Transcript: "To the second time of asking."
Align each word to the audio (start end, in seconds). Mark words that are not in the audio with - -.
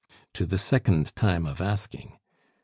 "To 0.33 0.47
the 0.47 0.57
second 0.57 1.15
time 1.15 1.45
of 1.45 1.61
asking." 1.61 2.17